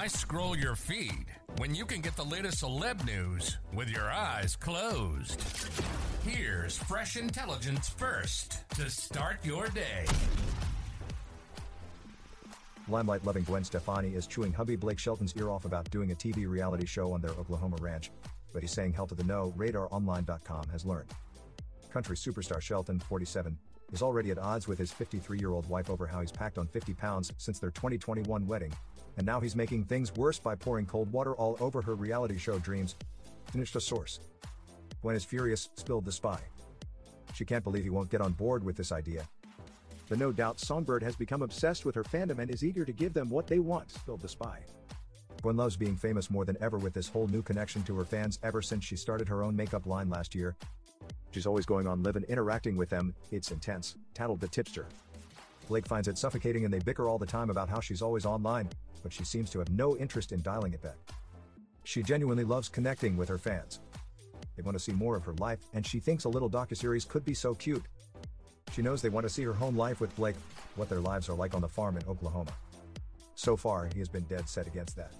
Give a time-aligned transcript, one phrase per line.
[0.00, 1.26] Why scroll your feed
[1.58, 5.44] when you can get the latest celeb news with your eyes closed?
[6.24, 10.06] Here's fresh intelligence first to start your day.
[12.88, 16.48] Limelight loving Gwen Stefani is chewing hubby Blake Shelton's ear off about doing a TV
[16.48, 18.10] reality show on their Oklahoma ranch,
[18.54, 21.10] but he's saying hell to the no, RadarOnline.com has learned.
[21.92, 23.58] Country superstar Shelton, 47,
[23.92, 26.66] is already at odds with his 53 year old wife over how he's packed on
[26.66, 28.72] 50 pounds since their 2021 wedding,
[29.16, 32.58] and now he's making things worse by pouring cold water all over her reality show
[32.58, 32.96] dreams.
[33.52, 34.20] Finished a source.
[35.02, 36.40] Gwen is furious, spilled the spy.
[37.34, 39.26] She can't believe he won't get on board with this idea.
[40.08, 43.14] The no doubt songbird has become obsessed with her fandom and is eager to give
[43.14, 44.60] them what they want, spilled the spy.
[45.40, 48.38] Gwen loves being famous more than ever with this whole new connection to her fans
[48.42, 50.56] ever since she started her own makeup line last year.
[51.30, 54.86] She's always going on live and interacting with them, it's intense, tattled the tipster.
[55.68, 58.68] Blake finds it suffocating and they bicker all the time about how she's always online,
[59.02, 60.96] but she seems to have no interest in dialing it back.
[61.84, 63.80] She genuinely loves connecting with her fans.
[64.56, 67.24] They want to see more of her life, and she thinks a little docuseries could
[67.24, 67.84] be so cute.
[68.72, 70.36] She knows they want to see her home life with Blake,
[70.76, 72.52] what their lives are like on the farm in Oklahoma.
[73.36, 75.12] So far, he has been dead set against that.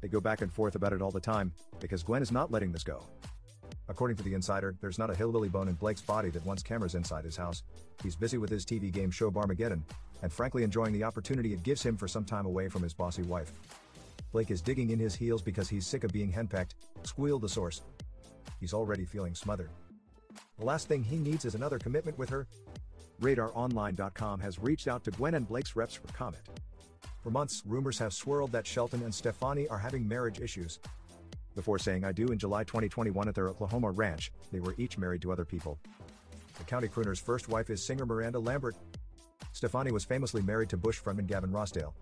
[0.00, 2.72] They go back and forth about it all the time, because Gwen is not letting
[2.72, 3.02] this go.
[3.88, 6.94] According to The Insider, there's not a hillbilly bone in Blake's body that wants cameras
[6.94, 7.62] inside his house.
[8.02, 9.82] He's busy with his TV game show Barmageddon,
[10.22, 13.22] and frankly enjoying the opportunity it gives him for some time away from his bossy
[13.22, 13.52] wife.
[14.30, 17.80] Blake is digging in his heels because he's sick of being henpecked, squealed the source.
[18.60, 19.70] He's already feeling smothered.
[20.58, 22.46] The last thing he needs is another commitment with her.
[23.22, 26.42] RadarOnline.com has reached out to Gwen and Blake's reps for comment.
[27.22, 30.78] For months, rumors have swirled that Shelton and Stefani are having marriage issues.
[31.58, 35.20] Before saying I do in July 2021 at their Oklahoma ranch, they were each married
[35.22, 35.76] to other people.
[36.56, 38.76] The county crooner's first wife is singer Miranda Lambert.
[39.50, 41.94] Stefani was famously married to Bush frontman Gavin Rossdale.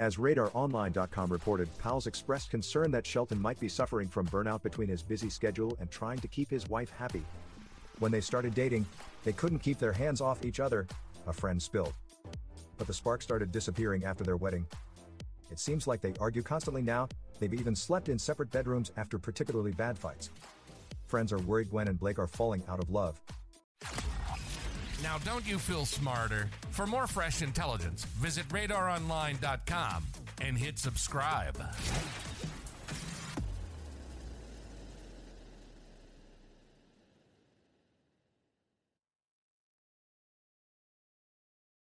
[0.00, 5.00] As RadarOnline.com reported, Powles expressed concern that Shelton might be suffering from burnout between his
[5.00, 7.22] busy schedule and trying to keep his wife happy.
[8.00, 8.84] When they started dating,
[9.22, 10.88] they couldn't keep their hands off each other,
[11.28, 11.94] a friend spilled.
[12.78, 14.66] But the spark started disappearing after their wedding.
[15.52, 17.08] It seems like they argue constantly now,
[17.38, 20.30] they've even slept in separate bedrooms after particularly bad fights.
[21.06, 23.20] Friends are worried Gwen and Blake are falling out of love.
[25.02, 26.48] Now, don't you feel smarter?
[26.70, 30.04] For more fresh intelligence, visit radaronline.com
[30.40, 31.58] and hit subscribe.